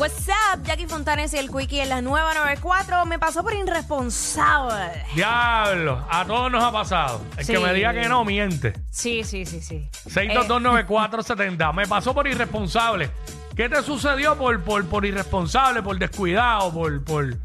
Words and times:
What's 0.00 0.28
up, 0.28 0.62
Jackie 0.62 0.86
Fontanes 0.86 1.34
y 1.34 1.36
el 1.36 1.50
Quickie 1.50 1.82
en 1.82 1.90
la 1.90 2.00
nueva 2.00 2.32
94. 2.32 3.04
Me 3.04 3.18
pasó 3.18 3.42
por 3.42 3.52
irresponsable. 3.52 5.04
Diablo, 5.14 6.06
a 6.08 6.24
todos 6.24 6.50
nos 6.50 6.64
ha 6.64 6.72
pasado. 6.72 7.20
El 7.36 7.46
que 7.46 7.58
me 7.58 7.74
diga 7.74 7.92
que 7.92 8.08
no, 8.08 8.24
miente. 8.24 8.72
Sí, 8.90 9.24
sí, 9.24 9.44
sí, 9.44 9.60
sí. 9.60 9.86
6229470. 10.08 11.74
Me 11.74 11.86
pasó 11.86 12.14
por 12.14 12.26
irresponsable. 12.26 13.10
¿Qué 13.54 13.68
te 13.68 13.82
sucedió 13.82 14.38
por, 14.38 14.64
por, 14.64 14.86
por 14.86 15.04
irresponsable, 15.04 15.82
por 15.82 15.98
descuidado, 15.98 16.72
por, 16.72 17.04
por, 17.04 17.36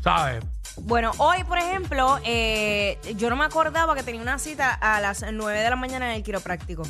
¿sabes? 0.00 0.44
Bueno, 0.76 1.10
hoy, 1.18 1.42
por 1.42 1.58
ejemplo, 1.58 2.20
eh, 2.24 2.96
yo 3.16 3.28
no 3.28 3.34
me 3.34 3.44
acordaba 3.44 3.96
que 3.96 4.04
tenía 4.04 4.22
una 4.22 4.38
cita 4.38 4.72
a 4.72 5.00
las 5.00 5.24
9 5.32 5.58
de 5.58 5.68
la 5.68 5.74
mañana 5.74 6.10
en 6.10 6.18
el 6.18 6.22
quiropráctico. 6.22 6.84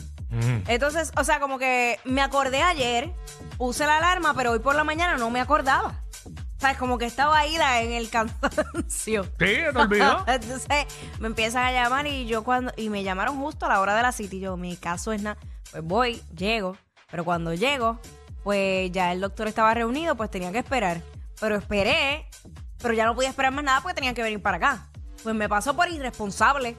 Entonces, 0.67 1.13
o 1.17 1.25
sea, 1.25 1.41
como 1.41 1.59
que 1.59 1.99
me 2.05 2.23
acordé 2.23 2.63
ayer, 2.63 3.13
puse 3.57 3.87
la 3.87 3.99
alarma, 3.99 4.35
pero 4.35 4.53
hoy 4.53 4.59
por 4.59 4.75
la 4.75 4.85
mañana 4.85 5.17
no 5.17 5.31
me 5.31 5.41
acordaba. 5.41 5.95
¿Sabes? 6.59 6.79
Como 6.79 6.97
que 6.99 7.05
estaba 7.05 7.37
ahí 7.39 7.57
la- 7.59 7.83
en 7.83 7.93
el 7.93 8.09
cansancio. 8.11 9.25
Sí, 9.25 9.29
te 9.39 9.69
olvidó. 9.75 10.25
Entonces 10.27 10.67
me 11.21 11.27
empiezan 11.27 11.65
a 11.65 11.73
llamar 11.73 12.07
y 12.07 12.27
yo 12.27 12.43
cuando 12.45 12.73
y 12.77 12.89
me 12.89 13.03
llamaron 13.03 13.37
justo 13.39 13.67
a 13.67 13.69
la 13.69 13.81
hora 13.81 13.95
de 13.95 14.03
la 14.03 14.13
cita 14.13 14.37
y 14.37 14.41
yo, 14.41 14.57
mi 14.57 14.77
caso 14.77 15.13
es 15.13 15.23
nada. 15.23 15.37
Pues 15.71 15.83
voy, 15.85 16.23
llego, 16.35 16.77
pero 17.11 17.25
cuando 17.25 17.53
llego, 17.55 18.01
pues 18.43 18.91
ya 18.93 19.13
el 19.13 19.21
doctor 19.21 19.47
estaba 19.49 19.75
reunido, 19.75 20.15
pues 20.17 20.31
tenía 20.31 20.53
que 20.53 20.59
esperar. 20.59 21.03
Pero 21.41 21.57
esperé, 21.57 22.27
pero 22.81 22.95
ya 22.95 23.05
no 23.07 23.15
podía 23.15 23.29
esperar 23.29 23.53
más 23.53 23.65
nada 23.65 23.81
porque 23.81 23.97
tenía 23.97 24.15
que 24.15 24.23
venir 24.23 24.41
para 24.41 24.57
acá. 24.57 24.87
Pues 25.23 25.35
me 25.35 25.49
pasó 25.49 25.75
por 25.75 25.89
irresponsable. 25.89 26.77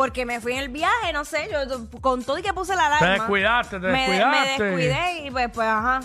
Porque 0.00 0.24
me 0.24 0.40
fui 0.40 0.52
en 0.54 0.60
el 0.60 0.70
viaje, 0.70 1.12
no 1.12 1.26
sé, 1.26 1.50
yo 1.52 1.58
con 2.00 2.24
todo 2.24 2.38
y 2.38 2.42
que 2.42 2.54
puse 2.54 2.74
la 2.74 2.86
alarma. 2.86 3.06
Te 3.06 3.12
descuidaste, 3.12 3.80
te 3.80 3.88
me-. 3.88 4.08
Me 4.08 4.48
descuidé 4.56 5.26
y 5.26 5.30
pues, 5.30 5.50
pues, 5.52 5.68
ajá. 5.68 6.00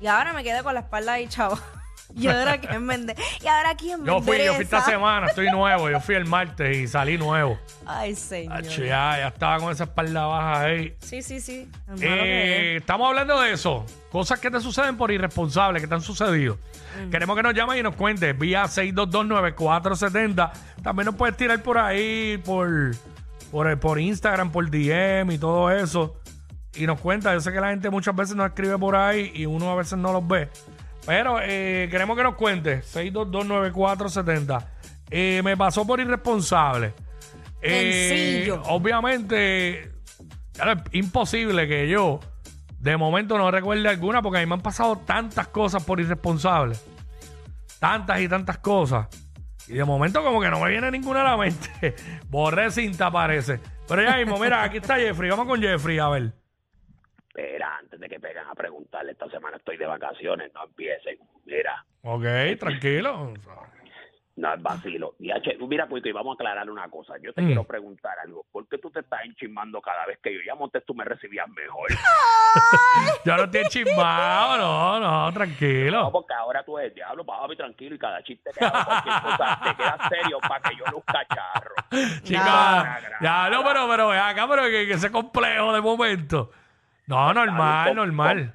Y 0.00 0.06
ahora 0.06 0.32
me 0.32 0.44
quedé 0.44 0.62
con 0.62 0.74
la 0.74 0.80
espalda 0.80 1.14
ahí, 1.14 1.26
chavo. 1.26 1.58
Y 2.16 2.26
ahora 2.28 2.58
quién 2.60 2.84
me 2.84 2.94
ende- 2.94 3.14
Y 3.42 3.46
ahora 3.46 3.74
quién 3.76 4.00
me 4.02 4.06
Yo 4.06 4.20
fui, 4.20 4.38
yo 4.38 4.54
fui 4.54 4.62
esta 4.64 4.76
endereza? 4.78 4.84
semana, 4.90 5.26
estoy 5.28 5.50
nuevo. 5.50 5.88
Yo 5.90 6.00
fui 6.00 6.14
el 6.14 6.26
martes 6.26 6.76
y 6.76 6.86
salí 6.88 7.16
nuevo. 7.18 7.58
Ay, 7.86 8.14
señor. 8.14 8.58
Acho, 8.58 8.82
ya, 8.82 9.16
ya 9.18 9.28
estaba 9.28 9.58
con 9.58 9.72
esa 9.72 9.84
espalda 9.84 10.26
baja 10.26 10.60
ahí. 10.62 10.94
Sí, 11.00 11.22
sí, 11.22 11.40
sí. 11.40 11.68
Hermano, 11.88 12.02
Eh, 12.06 12.76
estamos 12.78 13.08
hablando 13.08 13.40
de 13.40 13.52
eso. 13.52 13.84
Cosas 14.10 14.40
que 14.40 14.50
te 14.50 14.60
suceden 14.60 14.96
por 14.96 15.10
irresponsables, 15.10 15.80
que 15.82 15.88
te 15.88 15.94
han 15.94 16.02
sucedido. 16.02 16.58
Mm. 17.06 17.10
Queremos 17.10 17.36
que 17.36 17.42
nos 17.42 17.54
llames 17.54 17.78
y 17.78 17.82
nos 17.82 17.94
cuentes 17.94 18.36
vía 18.38 18.64
6229470. 18.66 20.50
También 20.82 21.06
nos 21.06 21.14
puedes 21.14 21.36
tirar 21.36 21.62
por 21.62 21.78
ahí, 21.78 22.38
por, 22.44 22.92
por, 23.50 23.78
por 23.78 23.98
Instagram, 24.00 24.50
por 24.50 24.68
DM 24.70 25.32
y 25.34 25.38
todo 25.38 25.70
eso. 25.70 26.16
Y 26.74 26.86
nos 26.86 27.00
cuenta. 27.00 27.32
Yo 27.34 27.40
sé 27.40 27.52
que 27.52 27.60
la 27.60 27.70
gente 27.70 27.90
muchas 27.90 28.14
veces 28.14 28.36
nos 28.36 28.46
escribe 28.46 28.78
por 28.78 28.94
ahí 28.96 29.32
y 29.34 29.46
uno 29.46 29.70
a 29.70 29.74
veces 29.76 29.98
no 29.98 30.12
los 30.12 30.26
ve. 30.26 30.48
Pero 31.06 31.38
eh, 31.42 31.88
queremos 31.90 32.16
que 32.16 32.22
nos 32.22 32.34
cuentes. 32.34 32.94
6229470. 32.94 34.64
Eh, 35.10 35.40
me 35.44 35.56
pasó 35.56 35.86
por 35.86 36.00
irresponsable. 36.00 36.92
Eh, 37.62 38.38
Sencillo. 38.40 38.62
obviamente, 38.66 39.92
claro, 40.52 40.72
es 40.72 40.94
imposible 40.94 41.68
que 41.68 41.88
yo 41.88 42.20
de 42.78 42.96
momento 42.96 43.36
no 43.36 43.50
recuerde 43.50 43.86
alguna 43.88 44.22
porque 44.22 44.38
a 44.38 44.40
mí 44.40 44.46
me 44.46 44.54
han 44.54 44.62
pasado 44.62 44.96
tantas 44.96 45.48
cosas 45.48 45.84
por 45.84 46.00
irresponsable. 46.00 46.76
Tantas 47.78 48.20
y 48.20 48.28
tantas 48.28 48.58
cosas. 48.58 49.08
Y 49.68 49.74
de 49.74 49.84
momento 49.84 50.22
como 50.22 50.40
que 50.40 50.48
no 50.48 50.60
me 50.60 50.70
viene 50.70 50.90
ninguna 50.90 51.20
a 51.20 51.24
la 51.24 51.36
mente. 51.36 51.94
Borré 52.28 52.70
cinta 52.70 53.10
parece. 53.10 53.60
Pero 53.86 54.02
ya 54.02 54.16
mismo, 54.16 54.38
mira, 54.38 54.62
aquí 54.62 54.78
está 54.78 54.96
Jeffrey. 54.96 55.30
Vamos 55.30 55.46
con 55.46 55.60
Jeffrey, 55.60 55.98
a 55.98 56.08
ver. 56.08 56.32
Espera, 57.34 57.76
antes 57.78 58.00
de 58.00 58.08
que 58.08 58.18
peguen 58.18 58.44
a 58.50 58.54
preguntarle, 58.54 59.12
esta 59.12 59.28
semana 59.30 59.56
estoy 59.56 59.76
de 59.76 59.86
vacaciones, 59.86 60.52
no 60.52 60.64
empiecen. 60.64 61.16
Mira, 61.46 61.84
Ok, 62.02 62.24
tranquilo. 62.58 63.32
no 64.36 64.54
es 64.54 64.62
vacilo. 64.62 65.14
Y 65.20 65.30
H, 65.30 65.56
mira, 65.60 65.86
Cuico, 65.86 66.08
y 66.08 66.12
vamos 66.12 66.32
a 66.32 66.34
aclarar 66.34 66.68
una 66.68 66.88
cosa. 66.88 67.14
Yo 67.22 67.32
te 67.32 67.42
Mm. 67.42 67.46
quiero 67.46 67.64
preguntar 67.64 68.18
algo. 68.24 68.46
¿Por 68.50 68.66
qué 68.68 68.78
tú 68.78 68.90
te 68.90 69.00
estás 69.00 69.20
enchismando 69.24 69.80
cada 69.80 70.06
vez 70.06 70.18
que 70.22 70.34
yo 70.34 70.40
llamo? 70.44 70.64
Antes 70.64 70.84
tú 70.84 70.92
me 70.94 71.04
recibías 71.04 71.46
mejor. 71.50 71.88
Yo 73.24 73.36
no 73.36 73.44
estoy 73.44 73.62
chismado, 73.68 74.58
no, 74.58 74.98
no, 74.98 75.26
No, 75.26 75.32
tranquilo. 75.32 76.10
porque 76.10 76.34
ahora 76.34 76.64
tú 76.64 76.78
eres 76.78 76.92
diablo, 76.94 77.24
papi, 77.24 77.54
tranquilo, 77.56 77.94
y 77.94 77.98
cada 77.98 78.22
chiste 78.24 78.50
que 78.58 78.64
hago, 78.64 78.84
cualquier 78.84 79.14
cosa, 79.22 79.60
te 79.62 79.76
quedas 79.76 80.08
serio 80.08 80.38
para 80.40 80.68
que 80.68 80.76
yo 80.76 80.84
luzca 80.86 81.24
charro. 81.28 81.74
Chica, 82.24 82.98
ya 83.20 83.48
no, 83.50 83.62
pero, 83.62 83.86
pero 83.88 84.10
acá, 84.10 84.48
pero 84.48 84.64
que, 84.64 84.86
que 84.86 84.92
ese 84.94 85.12
complejo 85.12 85.72
de 85.72 85.80
momento. 85.80 86.50
No, 87.10 87.34
normal, 87.34 87.94
normal. 87.94 88.54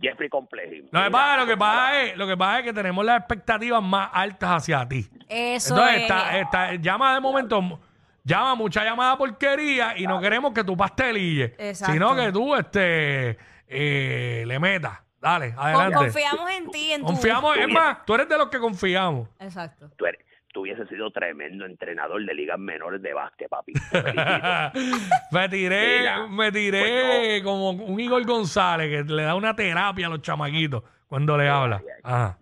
Jeffrey 0.00 0.28
Complejín. 0.28 0.88
Lo 0.90 1.02
que, 1.04 1.10
pasa, 1.10 1.36
lo, 1.36 1.46
que 1.46 1.56
pasa 1.56 2.00
es, 2.02 2.16
lo 2.16 2.26
que 2.26 2.36
pasa 2.36 2.58
es 2.60 2.64
que 2.64 2.72
tenemos 2.72 3.04
las 3.04 3.18
expectativas 3.18 3.82
más 3.82 4.08
altas 4.12 4.50
hacia 4.50 4.88
ti. 4.88 5.06
Eso 5.28 5.74
Entonces, 5.74 5.96
es. 5.96 6.02
está, 6.02 6.38
está- 6.38 6.74
llama 6.76 7.14
de 7.14 7.20
momento, 7.20 7.80
llama 8.24 8.54
mucha 8.54 8.84
llamada 8.84 9.16
porquería 9.18 9.96
y 9.98 10.06
no 10.06 10.20
queremos 10.20 10.52
que 10.52 10.64
tú 10.64 10.76
pastelilles, 10.76 11.52
Exacto. 11.58 11.92
sino 11.92 12.14
que 12.16 12.32
tú 12.32 12.54
este, 12.54 13.36
eh, 13.68 14.44
le 14.46 14.58
metas. 14.58 14.98
Dale, 15.20 15.54
Con- 15.54 15.64
adelante. 15.64 15.94
confiamos 15.96 16.50
en 16.50 16.70
ti, 16.70 16.92
en 16.92 17.00
tu... 17.02 17.06
Confiamos, 17.08 17.56
es 17.56 17.68
más, 17.68 18.04
tú 18.04 18.14
eres 18.14 18.28
de 18.28 18.38
los 18.38 18.48
que 18.48 18.58
confiamos. 18.58 19.28
Exacto. 19.38 19.88
Tú, 19.96 20.06
eres- 20.06 20.24
tú 20.52 20.60
hubieses 20.60 20.88
sido 20.88 21.10
tremendo 21.10 21.64
entrenador 21.66 22.24
de 22.24 22.34
ligas 22.34 22.58
menores 22.58 23.02
de 23.02 23.12
básquet, 23.14 23.48
papi. 23.48 23.72
Me 25.32 25.48
tiré, 25.48 25.98
Mira, 26.00 26.26
me 26.28 26.52
tiré 26.52 27.42
como 27.42 27.70
un 27.70 27.98
Igor 27.98 28.24
González 28.26 28.88
que 29.06 29.12
le 29.12 29.22
da 29.22 29.34
una 29.34 29.56
terapia 29.56 30.06
a 30.06 30.10
los 30.10 30.22
chamaquitos 30.22 30.82
cuando 31.08 31.36
le 31.36 31.48
habla. 31.48 31.76
ay, 31.76 31.84
ay. 31.88 32.00
Ajá. 32.04 32.38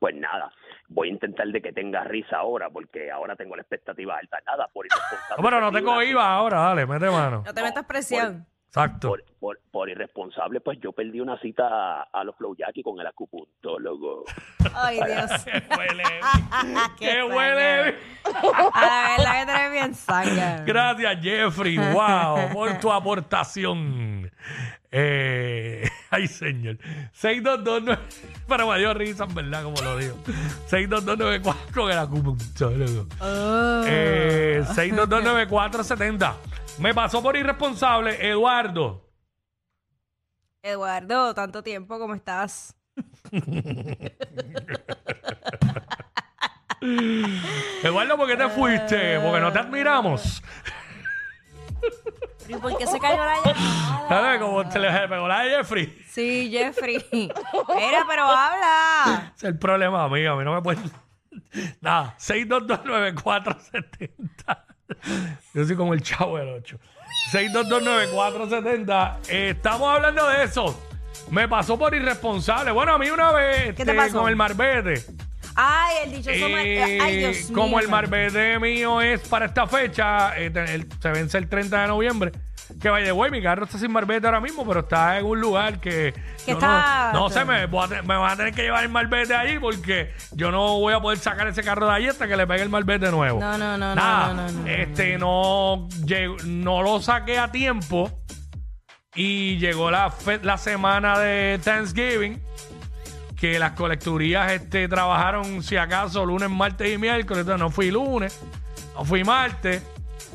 Pues 0.00 0.14
nada, 0.14 0.50
voy 0.88 1.08
a 1.08 1.12
intentar 1.12 1.48
de 1.48 1.60
que 1.60 1.72
tenga 1.72 2.04
risa 2.04 2.36
ahora, 2.38 2.70
porque 2.70 3.10
ahora 3.10 3.34
tengo 3.36 3.56
la 3.56 3.62
expectativa 3.62 4.16
alta. 4.16 4.38
Nada, 4.46 4.68
por 4.72 4.86
irresponsable. 4.86 5.36
No, 5.36 5.42
pero 5.42 5.60
no 5.60 5.72
tengo 5.72 6.02
IVA 6.02 6.32
ahora, 6.34 6.60
dale, 6.60 6.86
mete 6.86 7.10
mano. 7.10 7.42
No 7.44 7.52
te 7.54 7.62
metas 7.62 7.84
presión. 7.84 8.46
Exacto. 8.68 9.08
Por, 9.08 9.24
por, 9.40 9.60
por 9.70 9.88
irresponsable, 9.88 10.60
pues 10.60 10.78
yo 10.80 10.92
perdí 10.92 11.20
una 11.20 11.40
cita 11.40 11.64
a, 11.66 12.02
a 12.12 12.22
los 12.24 12.36
Flow 12.36 12.54
Jackie 12.54 12.82
con 12.82 13.00
el 13.00 13.06
acupuntólogo. 13.06 14.24
Ay, 14.74 15.00
Dios. 15.06 15.30
huele. 15.78 16.04
Qué 16.98 17.06
¡Qué 17.06 17.22
huele! 17.22 17.96
A 18.74 19.16
la 19.18 19.32
verdad 19.32 19.56
que 19.56 19.62
ves 19.62 19.72
bien 19.72 19.94
sangre. 19.94 20.64
Gracias, 20.66 21.18
Jeffrey. 21.22 21.78
Wow, 21.78 22.52
por 22.52 22.78
tu 22.78 22.92
aportación. 22.92 24.30
Eh, 24.90 25.88
ay, 26.10 26.26
señor. 26.26 26.78
622 27.12 27.98
Pero 28.46 28.68
me 28.68 28.78
dio 28.78 28.94
risa, 28.94 29.24
en 29.24 29.34
verdad, 29.34 29.62
como 29.62 29.80
lo 29.80 29.96
digo. 29.96 30.16
62294 30.66 31.90
el 31.90 31.98
acupuntólogo. 31.98 33.06
Oh. 33.20 33.82
Eh, 33.86 34.62
6229470. 34.66 36.34
Me 36.80 36.94
pasó 36.94 37.22
por 37.22 37.36
irresponsable, 37.36 38.28
Eduardo. 38.28 39.08
Eduardo, 40.62 41.34
tanto 41.34 41.62
tiempo, 41.62 41.98
¿cómo 41.98 42.14
estás? 42.14 42.74
Eduardo, 47.82 48.16
¿por 48.16 48.28
qué 48.28 48.36
te 48.36 48.48
fuiste? 48.48 49.18
Porque 49.20 49.40
no 49.40 49.52
te 49.52 49.58
admiramos. 49.58 50.42
¿Y 52.48 52.54
por 52.54 52.76
qué 52.78 52.86
se 52.86 52.98
cayó 52.98 53.22
la 53.24 53.34
llamada? 53.44 54.08
¿Sabes? 54.08 54.40
Como 54.40 54.70
se 54.70 54.78
le 54.78 55.08
pegó 55.08 55.28
la 55.28 55.40
de 55.40 55.50
Jeffrey. 55.50 56.02
Sí, 56.08 56.50
Jeffrey. 56.50 57.04
Mira, 57.12 58.06
pero 58.08 58.22
habla. 58.24 59.34
Es 59.36 59.44
el 59.44 59.58
problema, 59.58 60.04
amigo. 60.04 60.32
A 60.32 60.36
mí 60.36 60.44
no 60.44 60.54
me 60.54 60.62
pueden. 60.62 60.90
Nada, 61.80 62.14
6229470. 62.18 64.64
Yo 65.54 65.64
soy 65.64 65.76
como 65.76 65.94
el 65.94 66.02
chavo 66.02 66.38
del 66.38 66.48
8. 66.48 66.78
6229470. 67.32 69.16
Eh, 69.28 69.50
estamos 69.56 69.94
hablando 69.94 70.28
de 70.28 70.44
eso. 70.44 70.78
Me 71.30 71.48
pasó 71.48 71.78
por 71.78 71.94
irresponsable. 71.94 72.70
Bueno, 72.70 72.94
a 72.94 72.98
mí 72.98 73.10
una 73.10 73.32
vez 73.32 73.66
¿Qué 73.74 73.84
te 73.84 73.90
este, 73.90 73.94
pasó? 73.94 74.20
con 74.20 74.28
el 74.28 74.36
marbete. 74.36 75.04
Ay, 75.54 75.96
el 76.04 76.12
dichoso 76.12 76.48
mar- 76.48 76.64
Eh, 76.66 76.98
Ay, 77.00 77.16
Dios 77.18 77.50
mío. 77.50 77.58
como 77.58 77.80
el 77.80 77.88
marbete 77.88 78.58
mío 78.60 79.00
es 79.00 79.20
para 79.28 79.46
esta 79.46 79.66
fecha, 79.66 80.38
eh, 80.38 80.50
te- 80.50 80.74
el- 80.74 80.86
se 81.00 81.10
vence 81.10 81.36
el 81.38 81.48
30 81.48 81.82
de 81.82 81.88
noviembre. 81.88 82.32
Que 82.80 82.88
vaya, 82.90 83.12
güey, 83.12 83.30
mi 83.30 83.42
carro 83.42 83.64
está 83.64 83.78
sin 83.78 83.90
marbete 83.90 84.26
ahora 84.26 84.40
mismo, 84.40 84.66
pero 84.66 84.80
está 84.80 85.18
en 85.18 85.24
un 85.26 85.40
lugar 85.40 85.80
que. 85.80 86.12
Que 86.44 86.52
yo 86.52 86.58
está- 86.58 87.10
No, 87.12 87.20
no 87.20 87.30
sé, 87.30 87.44
me, 87.44 87.66
voy 87.66 87.84
a 87.84 87.88
te- 87.88 88.02
me 88.02 88.16
van 88.16 88.32
a 88.32 88.36
tener 88.36 88.52
que 88.54 88.62
llevar 88.62 88.82
el 88.84 88.90
marbete 88.90 89.34
allí 89.34 89.58
porque 89.58 90.12
yo 90.32 90.50
no 90.50 90.78
voy 90.78 90.92
a 90.94 91.00
poder 91.00 91.18
sacar 91.18 91.46
ese 91.48 91.62
carro 91.62 91.86
de 91.86 91.92
allí 91.94 92.08
hasta 92.08 92.28
que 92.28 92.36
le 92.36 92.46
pegue 92.46 92.62
el 92.62 92.68
marbete 92.68 93.10
nuevo. 93.10 93.40
No, 93.40 93.56
no, 93.58 93.78
no, 93.78 93.88
no, 93.88 93.94
Nada, 93.94 94.28
no, 94.34 94.34
no, 94.46 94.52
no, 94.52 94.60
no. 94.62 94.66
Este, 94.68 95.18
no, 95.18 95.88
llegó- 96.04 96.36
no 96.44 96.82
lo 96.82 97.00
saqué 97.00 97.38
a 97.38 97.50
tiempo 97.50 98.10
y 99.14 99.56
llegó 99.58 99.90
la, 99.90 100.10
fe- 100.10 100.40
la 100.42 100.58
semana 100.58 101.18
de 101.18 101.58
Thanksgiving 101.64 102.40
que 103.36 103.58
las 103.58 103.72
colecturías 103.72 104.50
este, 104.52 104.88
trabajaron, 104.88 105.62
si 105.62 105.76
acaso, 105.76 106.26
lunes, 106.26 106.50
martes 106.50 106.92
y 106.92 106.98
miércoles. 106.98 107.40
Entonces 107.42 107.60
no 107.60 107.70
fui 107.70 107.90
lunes, 107.90 108.38
no 108.94 109.04
fui 109.04 109.24
martes. 109.24 109.82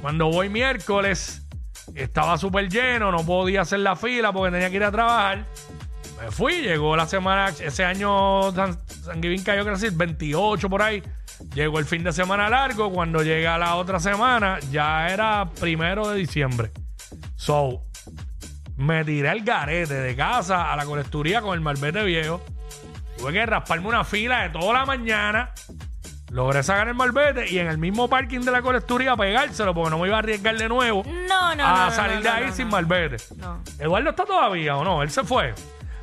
Cuando 0.02 0.28
voy 0.30 0.50
miércoles, 0.50 1.43
estaba 1.96 2.38
súper 2.38 2.70
lleno, 2.70 3.12
no 3.12 3.26
podía 3.26 3.62
hacer 3.62 3.80
la 3.80 3.96
fila 3.96 4.32
porque 4.32 4.52
tenía 4.52 4.70
que 4.70 4.76
ir 4.78 4.84
a 4.84 4.92
trabajar. 4.92 5.46
Me 6.22 6.32
fui, 6.32 6.62
llegó 6.62 6.96
la 6.96 7.06
semana, 7.06 7.50
ese 7.50 7.84
año 7.84 8.52
San, 8.54 8.78
Thanksgiving 9.06 9.44
cayó, 9.44 9.64
creo 9.64 9.76
que 9.76 9.82
decir, 9.82 9.98
28 9.98 10.70
por 10.70 10.82
ahí. 10.82 11.04
Llegó 11.54 11.80
el 11.80 11.86
fin 11.86 12.04
de 12.04 12.14
semana 12.14 12.50
largo. 12.50 12.92
Cuando 12.92 13.24
llega 13.24 13.58
la 13.58 13.76
otra 13.76 14.00
semana, 14.00 14.60
ya 14.72 15.10
era 15.10 15.50
primero 15.60 16.08
de 16.10 16.18
diciembre. 16.18 16.72
So, 17.36 17.84
me 18.78 19.04
tiré 19.04 19.32
el 19.32 19.44
garete 19.44 19.96
de 19.96 20.16
casa 20.16 20.72
a 20.72 20.76
la 20.76 20.86
colecturía 20.86 21.42
con 21.42 21.54
el 21.54 21.62
marbete 21.62 22.04
viejo. 22.04 22.42
Tuve 23.18 23.34
que 23.34 23.46
rasparme 23.46 23.88
una 23.88 24.04
fila 24.04 24.44
de 24.44 24.50
toda 24.50 24.74
la 24.74 24.86
mañana. 24.86 25.52
Logré 26.34 26.64
sacar 26.64 26.88
el 26.88 26.96
marbete 26.96 27.48
y 27.48 27.60
en 27.60 27.68
el 27.68 27.78
mismo 27.78 28.08
parking 28.08 28.40
de 28.40 28.50
la 28.50 28.64
colecturía 28.64 29.16
pegárselo 29.16 29.72
porque 29.76 29.92
no 29.92 30.00
me 30.00 30.08
iba 30.08 30.16
a 30.16 30.20
arriesgar 30.20 30.58
de 30.58 30.68
nuevo 30.68 31.04
No, 31.06 31.54
no, 31.56 31.64
a 31.64 31.76
no, 31.78 31.86
no, 31.86 31.92
salir 31.92 32.18
de 32.24 32.30
no, 32.30 32.36
ahí 32.36 32.46
no, 32.48 32.54
sin 32.54 32.66
no. 32.66 32.72
marbete. 32.72 33.18
No. 33.38 33.60
Eduardo 33.78 34.10
está 34.10 34.26
todavía 34.26 34.76
o 34.76 34.84
no, 34.84 35.04
él 35.04 35.12
se 35.12 35.24
fue. 35.24 35.54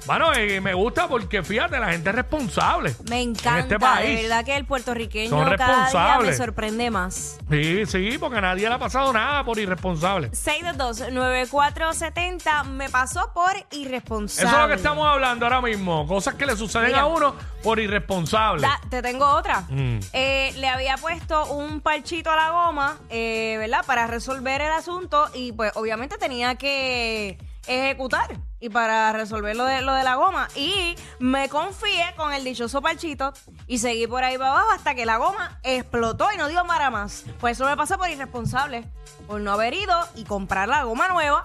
Bueno, 0.07 0.33
eh, 0.35 0.61
me 0.61 0.75
gusta 0.75 1.09
porque 1.09 1.43
fíjate, 1.43 1.79
la 1.79 1.91
gente 1.93 2.11
es 2.11 2.17
responsable. 2.17 2.95
Me 3.09 3.21
encanta, 3.21 3.55
En 3.55 3.59
este 3.61 3.79
país. 3.79 4.17
de 4.17 4.23
verdad 4.23 4.45
que 4.45 4.57
el 4.57 4.65
puertorriqueño 4.65 5.31
Son 5.31 5.45
cada 5.57 5.67
día 5.67 5.77
me 5.77 5.83
responsables. 5.85 6.37
sorprende 6.37 6.91
más. 6.91 7.39
Sí, 7.51 7.87
sí, 7.87 8.17
porque 8.19 8.39
a 8.39 8.41
nadie 8.41 8.69
le 8.69 8.75
ha 8.75 8.79
pasado 8.79 9.13
nada 9.13 9.45
por 9.45 9.59
irresponsable. 9.59 10.31
622-9470 10.33 12.65
me 12.65 12.89
pasó 12.89 13.31
por 13.35 13.53
irresponsable. 13.73 14.49
Eso 14.49 14.57
es 14.57 14.63
lo 14.63 14.69
que 14.69 14.75
estamos 14.75 15.07
hablando 15.07 15.45
ahora 15.47 15.61
mismo. 15.61 16.07
Cosas 16.07 16.35
que 16.35 16.47
le 16.47 16.57
suceden 16.57 16.87
Mira. 16.89 17.01
a 17.03 17.07
uno 17.07 17.35
por 17.63 17.79
irresponsable. 17.79 18.63
Da- 18.63 18.81
te 18.89 19.03
tengo 19.03 19.27
otra. 19.29 19.63
Mm. 19.69 19.99
Eh, 20.13 20.53
le 20.57 20.69
había 20.69 20.97
puesto 20.97 21.47
un 21.53 21.81
parchito 21.81 22.31
a 22.31 22.37
la 22.37 22.51
goma, 22.51 22.97
eh, 23.11 23.57
¿verdad? 23.59 23.85
Para 23.87 24.07
resolver 24.07 24.61
el 24.63 24.73
asunto 24.73 25.29
y 25.35 25.53
pues 25.53 25.73
obviamente 25.77 26.17
tenía 26.19 26.55
que 26.57 27.39
ejecutar 27.67 28.39
y 28.61 28.69
para 28.69 29.13
resolver 29.13 29.57
lo 29.57 29.65
de, 29.65 29.83
lo 29.83 29.95
de 29.95 30.05
la 30.05 30.15
goma. 30.17 30.49
Y 30.55 30.95
me 31.19 31.49
confié 31.49 32.15
con 32.17 32.33
el 32.33 32.45
dichoso 32.45 32.83
parchito 32.83 33.33
y 33.67 33.79
seguí 33.79 34.07
por 34.07 34.25
ahí 34.25 34.37
para 34.37 34.51
abajo 34.51 34.71
hasta 34.75 34.95
que 34.95 35.07
la 35.07 35.17
goma 35.17 35.59
explotó 35.63 36.29
y 36.33 36.37
no 36.37 36.49
dio 36.49 36.65
para 36.67 36.91
más. 36.91 37.25
Pues 37.41 37.57
eso 37.57 37.67
me 37.67 37.77
pasa 37.77 37.97
por 37.97 38.09
irresponsable, 38.11 38.85
por 39.27 39.41
no 39.41 39.53
haber 39.53 39.75
ido 39.75 39.97
y 40.15 40.25
comprar 40.25 40.69
la 40.69 40.85
goma 40.85 41.09
nueva. 41.09 41.43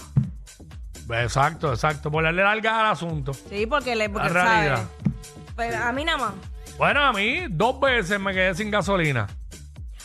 Exacto, 1.10 1.72
exacto. 1.72 2.12
Por 2.12 2.24
darle 2.24 2.44
larga 2.44 2.80
al 2.80 2.88
asunto. 2.88 3.34
Sí, 3.34 3.66
porque 3.66 3.96
le... 3.96 4.10
Porque, 4.10 4.30
realidad. 4.30 4.86
Pero 5.56 5.84
a 5.84 5.92
mí 5.92 6.04
nada 6.04 6.18
más. 6.18 6.34
Bueno, 6.78 7.02
a 7.04 7.14
mí 7.14 7.46
dos 7.50 7.80
veces 7.80 8.20
me 8.20 8.34
quedé 8.34 8.54
sin 8.56 8.70
gasolina. 8.70 9.28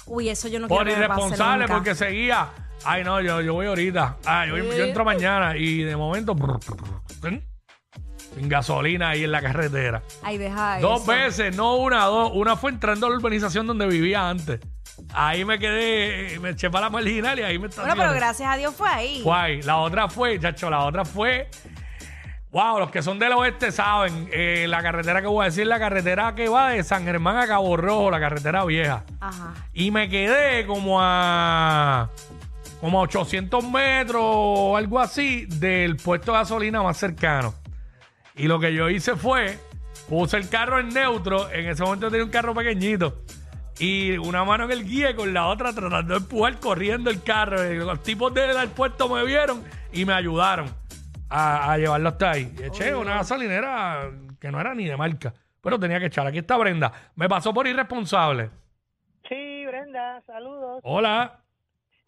Uy, 0.07 0.29
eso 0.29 0.49
yo 0.49 0.61
no 0.61 0.69
por 0.69 0.85
quiero 0.85 1.09
pase 1.09 1.21
irresponsable, 1.23 1.69
porque 1.69 1.95
seguía. 1.95 2.49
Ay, 2.85 3.05
no, 3.05 3.21
yo, 3.21 3.41
yo 3.41 3.55
voy 3.55 3.67
ahorita. 3.67 4.17
Ah, 4.25 4.47
yo, 4.47 4.57
yo 4.57 4.85
entro 4.85 5.05
mañana 5.05 5.57
y 5.57 5.83
de 5.83 5.97
momento. 5.97 6.35
Sin 8.35 8.49
gasolina 8.49 9.11
ahí 9.11 9.25
en 9.25 9.33
la 9.33 9.43
carretera. 9.43 10.03
Ay, 10.23 10.39
deja 10.39 10.79
Dos 10.81 11.03
eso. 11.03 11.11
veces, 11.13 11.57
no 11.57 11.77
una, 11.77 12.05
dos. 12.05 12.31
Una 12.35 12.57
fue 12.57 12.71
entrando 12.71 13.07
a 13.07 13.11
la 13.11 13.17
urbanización 13.17 13.67
donde 13.67 13.87
vivía 13.87 14.29
antes. 14.29 14.61
Ahí 15.13 15.45
me 15.45 15.59
quedé, 15.59 16.39
me 16.39 16.51
eché 16.51 16.71
para 16.71 16.87
la 16.87 16.91
marginal 16.91 17.39
y 17.39 17.43
ahí 17.43 17.55
me 17.55 17.67
Bueno, 17.67 17.71
estacioné. 17.71 18.01
pero 18.01 18.15
gracias 18.15 18.49
a 18.53 18.57
Dios 18.57 18.75
fue 18.75 18.89
ahí. 18.89 19.23
Guay. 19.23 19.63
La 19.63 19.79
otra 19.79 20.09
fue, 20.09 20.39
chacho, 20.39 20.71
la 20.71 20.81
otra 20.85 21.05
fue. 21.05 21.49
Wow, 22.53 22.79
los 22.81 22.91
que 22.91 23.03
son 23.03 23.19
del 23.19 23.33
oeste 23.33 23.73
saben. 23.73 24.29
eh, 24.33 24.67
la 24.69 24.83
carretera 24.83 25.21
que 25.21 25.27
voy 25.29 25.43
a 25.43 25.47
decir, 25.47 25.67
la 25.67 25.79
carretera 25.79 26.35
que 26.35 26.49
va 26.49 26.71
de 26.71 26.85
San 26.85 27.05
Germán 27.05 27.37
a 27.37 27.47
Cabo 27.49 27.77
Rojo, 27.77 28.11
la 28.11 28.21
carretera 28.21 28.65
vieja. 28.65 29.05
Ajá. 29.21 29.55
Y 29.73 29.91
me 29.91 30.09
quedé 30.09 30.67
como 30.67 30.99
a. 31.01 32.11
como 32.81 33.01
a 33.01 33.03
800 33.03 33.65
metros 33.71 34.23
o 34.25 34.77
algo 34.77 34.99
así 34.99 35.47
del 35.47 35.97
puesto 35.97 36.33
de 36.33 36.39
gasolina 36.39 36.83
más 36.83 36.97
cercano. 36.97 37.55
Y 38.37 38.49
lo 38.49 38.59
que 38.59 38.73
yo 38.73 38.89
hice 38.89 39.17
fue. 39.17 39.59
Puse 40.09 40.39
el 40.39 40.49
carro 40.49 40.81
en 40.81 40.89
neutro. 40.89 41.51
En 41.51 41.69
ese 41.69 41.83
momento 41.83 42.11
tenía 42.11 42.25
un 42.25 42.31
carro 42.31 42.55
pequeñito. 42.55 43.23
Y 43.79 44.17
una 44.19 44.45
mano 44.45 44.65
en 44.65 44.73
el 44.73 44.85
guía 44.85 45.11
y 45.11 45.15
con 45.15 45.33
la 45.33 45.47
otra 45.47 45.73
tratando 45.73 46.15
de 46.15 46.21
empujar 46.21 46.59
corriendo 46.59 47.11
el 47.11 47.23
carro. 47.23 47.63
Los 47.63 48.03
tipos 48.03 48.33
del 48.33 48.69
puesto 48.69 49.09
me 49.09 49.25
vieron 49.25 49.63
y 49.93 50.05
me 50.05 50.13
ayudaron 50.15 50.69
a, 51.29 51.73
a 51.73 51.79
llevarlo 51.79 52.09
hasta 52.09 52.33
ahí. 52.33 52.53
Eché 52.63 52.95
una 52.95 53.17
gasolinera 53.17 54.11
que 54.41 54.51
no 54.51 54.61
era 54.61 54.75
ni 54.75 54.87
de 54.87 54.97
marca. 54.97 55.35
Pero 55.61 55.79
tenía 55.79 56.01
que 56.01 56.07
echar. 56.07 56.27
Aquí 56.27 56.39
está 56.39 56.57
Brenda. 56.57 56.93
Me 57.15 57.29
pasó 57.29 57.53
por 57.53 57.67
irresponsable. 57.67 58.51
Sí, 59.29 59.67
Brenda, 59.67 60.23
saludos. 60.27 60.81
Hola. 60.83 61.41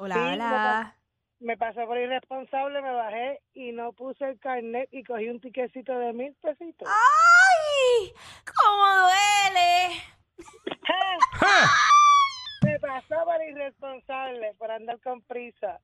Hola, 0.02 0.14
Sí, 0.16 0.20
hola. 0.20 0.96
Me 1.38 1.56
pasó 1.56 1.86
por 1.86 1.96
irresponsable, 1.96 2.82
me 2.82 2.92
bajé 2.92 3.40
y 3.54 3.70
no 3.70 3.92
puse 3.92 4.30
el 4.30 4.40
carnet 4.40 4.88
y 4.90 5.04
cogí 5.04 5.28
un 5.28 5.40
tiquecito 5.40 5.96
de 5.96 6.12
mil 6.12 6.34
pesitos. 6.42 6.88
¡Ay! 6.88 8.12
¿Cómo 8.44 8.84
duele? 8.98 10.02
Me 12.64 12.80
pasó 12.80 13.14
por 13.24 13.40
irresponsable, 13.48 14.54
por 14.58 14.72
andar 14.72 15.00
con 15.00 15.22
prisa. 15.22 15.78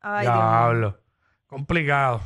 Ay. 0.00 0.22
Diablo. 0.22 0.98
Complicado. 1.48 2.22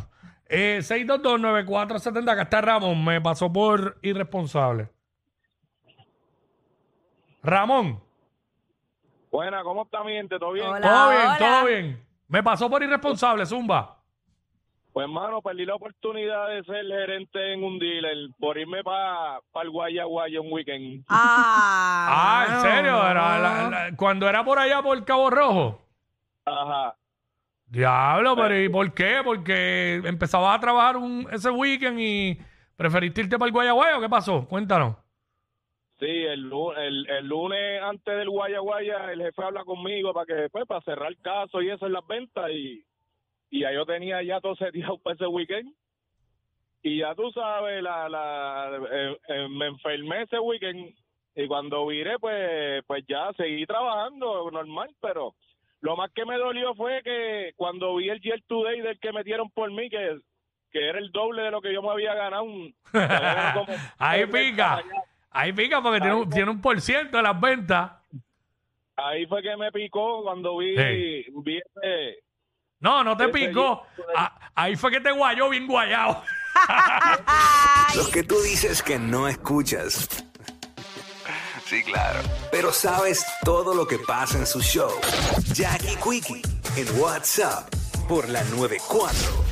Eh, 0.49 0.79
6229470, 0.83 2.31
acá 2.31 2.43
está 2.43 2.61
Ramón. 2.61 3.05
Me 3.05 3.21
pasó 3.21 3.53
por 3.53 3.99
irresponsable. 4.03 4.89
Ramón. 7.43 8.04
Buena, 9.35 9.65
¿cómo 9.65 9.83
está 9.83 10.05
mi 10.05 10.13
gente? 10.13 10.39
¿Todo 10.39 10.53
bien? 10.53 10.65
Hola, 10.69 10.81
todo 10.81 11.11
bien, 11.11 11.23
hola. 11.27 11.39
todo 11.39 11.67
bien. 11.67 12.07
Me 12.29 12.41
pasó 12.45 12.71
por 12.71 12.85
irresponsable, 12.85 13.45
Zumba. 13.45 13.97
Pues, 14.93 15.03
hermano, 15.07 15.43
perdí 15.43 15.67
la 15.67 15.75
oportunidad 15.75 16.51
de 16.51 16.63
ser 16.63 16.87
gerente 16.87 17.53
en 17.53 17.65
un 17.65 17.81
dealer 17.81 18.17
por 18.39 18.57
irme 18.57 18.85
para 18.85 19.41
el 19.65 19.71
Guaya 19.71 20.05
Guaya 20.05 20.41
un 20.41 20.53
weekend. 20.53 21.05
Ah, 21.09 22.07
Ah, 22.09 22.47
¿en 22.49 22.61
serio? 22.61 22.97
Era 23.11 23.38
la- 23.41 23.69
la- 23.71 23.97
cuando 23.97 24.29
era 24.29 24.45
por 24.45 24.57
allá 24.57 24.81
por 24.83 25.05
Cabo 25.05 25.29
Rojo. 25.31 25.83
Ajá. 26.45 26.95
Diablo, 27.67 28.37
pero 28.37 28.57
¿y 28.57 28.69
por 28.69 28.95
qué? 28.95 29.21
Porque 29.25 29.97
empezabas 30.05 30.57
a 30.57 30.61
trabajar 30.61 30.97
un, 30.97 31.26
ese 31.33 31.50
weekend 31.50 31.99
y 31.99 32.38
preferiste 32.76 33.23
irte 33.23 33.37
para 33.37 33.49
el 33.49 33.53
Guayaguayo. 33.53 34.00
¿Qué 34.00 34.09
pasó? 34.09 34.47
Cuéntanos. 34.47 34.95
Sí, 36.04 36.11
el, 36.25 36.52
el, 36.76 37.06
el 37.08 37.26
lunes 37.26 37.80
antes 37.82 38.16
del 38.18 38.28
Guaya 38.28 38.58
Guaya, 38.58 39.11
el 39.12 39.23
jefe 39.23 39.42
habla 39.42 39.64
conmigo 39.64 40.12
para 40.12 40.26
que 40.26 40.49
pues, 40.50 40.66
para 40.66 40.82
cerrar 40.82 41.08
el 41.11 41.18
caso 41.23 41.62
y 41.62 41.70
eso 41.70 41.87
en 41.87 41.92
las 41.94 42.06
ventas 42.06 42.50
y, 42.50 42.84
y 43.50 43.61
ya 43.61 43.73
yo 43.73 43.87
tenía 43.87 44.23
ya 44.23 44.40
todo 44.40 44.54
seteado 44.56 44.99
para 45.02 45.14
ese 45.14 45.26
weekend. 45.26 45.73
Y 46.82 46.99
ya 46.99 47.14
tú 47.14 47.30
sabes, 47.32 47.82
la, 47.82 48.11
la, 48.11 48.78
eh, 48.92 49.16
eh, 49.28 49.49
me 49.49 49.68
enfermé 49.68 50.23
ese 50.25 50.38
weekend 50.38 50.94
y 51.34 51.46
cuando 51.46 51.87
viré, 51.87 52.18
pues, 52.18 52.84
pues 52.87 53.02
ya 53.08 53.32
seguí 53.38 53.64
trabajando 53.64 54.50
normal, 54.50 54.90
pero 55.00 55.34
lo 55.80 55.96
más 55.96 56.11
que 56.12 56.26
me 56.26 56.37
dolió 56.37 56.75
fue 56.75 57.02
que 57.02 57.52
cuando 57.56 57.96
vi 57.96 58.11
el 58.11 58.20
Year 58.20 58.42
Today 58.46 58.80
del 58.82 59.00
que 59.00 59.12
metieron 59.12 59.49
por 59.50 59.70
mí, 59.73 59.88
que, 59.88 60.18
que 60.70 60.87
era 60.87 60.99
el 60.99 61.11
doble 61.12 61.42
de 61.42 61.50
lo 61.50 61.62
que 61.62 61.73
yo 61.73 61.80
me 61.80 61.88
había 61.90 62.12
ganado. 62.14 62.42
un- 62.44 62.75
Ahí 63.99 64.26
pica. 64.26 64.82
Ahí 65.35 65.53
pica 65.53 65.83
porque 65.83 66.00
tiene 66.00 66.14
un, 66.14 66.31
tiene 66.31 66.50
un 66.50 66.61
por 66.61 66.81
ciento 66.81 67.17
de 67.17 67.23
las 67.25 67.38
ventas. 67.41 67.91
Ahí 68.97 69.26
fue 69.26 69.43
que 69.43 69.57
me 69.57 69.71
picó 69.73 70.23
cuando 70.23 70.57
vi, 70.59 70.76
Sí. 70.76 71.26
vi 71.43 71.59
ese- 71.59 72.23
No, 72.81 73.03
no 73.03 73.17
te 73.17 73.25
Ese 73.25 73.33
picó. 73.33 73.85
Year 73.97 74.09
Ah, 74.17 74.50
ahí 74.55 74.76
fue 74.76 74.91
que 74.93 75.00
te 75.00 75.11
guayó 75.11 75.49
bien 75.50 75.67
guayado. 75.67 76.23
Los 77.97 78.09
que 78.12 78.23
tú 78.23 78.41
dices 78.43 78.83
que 78.83 78.99
no 78.99 79.26
escuchas. 79.26 80.09
Sí, 81.64 81.83
claro. 81.83 82.21
Pero 82.53 82.73
sabes 82.73 83.26
todo 83.43 83.75
lo 83.75 83.87
que 83.87 83.99
pasa 83.99 84.38
en 84.38 84.47
su 84.47 84.61
show. 84.62 84.91
Jackie 85.53 85.97
Quickie 85.97 86.43
en 86.76 87.00
WhatsApp 87.00 87.69
por 88.07 88.29
la 88.29 88.45
94. 88.45 89.44